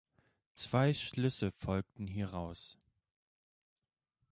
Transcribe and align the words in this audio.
Zwei 0.55 0.95
Schlüsse 0.95 1.51
folgten 1.51 2.07
hieraus. 2.07 2.79